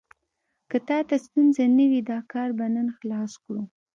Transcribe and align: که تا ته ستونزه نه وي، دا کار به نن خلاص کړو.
که 0.69 0.77
تا 0.87 0.97
ته 1.07 1.15
ستونزه 1.25 1.63
نه 1.77 1.85
وي، 1.91 2.01
دا 2.11 2.17
کار 2.31 2.49
به 2.57 2.65
نن 2.75 2.87
خلاص 2.97 3.33
کړو. 3.43 3.63